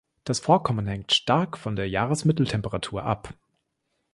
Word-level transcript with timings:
Das 0.23 0.39
Vorkommen 0.39 0.87
hängt 0.87 1.13
stark 1.13 1.59
von 1.59 1.75
der 1.75 1.87
Jahresmitteltemperatur 1.87 3.03
ab. 3.03 3.35